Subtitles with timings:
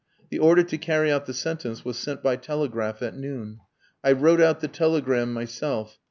[0.31, 3.59] The order to carry out the sentence was sent by telegraph at noon.
[4.03, 5.99] I wrote out the telegram myself.